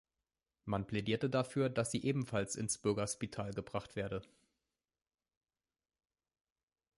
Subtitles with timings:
[0.65, 4.23] Man plädierte dafür, dass sie ebenfalls ins Bürgerspital gebracht werde.